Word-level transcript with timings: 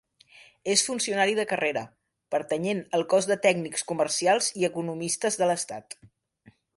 És 0.75 0.83
funcionari 0.85 1.35
de 1.39 1.43
carrera, 1.51 1.83
pertanyent 2.35 2.81
al 2.99 3.05
Cos 3.13 3.29
de 3.33 3.39
Tècnics 3.45 3.87
Comercials 3.93 4.49
i 4.63 4.69
Economistes 4.73 5.39
de 5.43 5.51
l'Estat. 5.53 5.99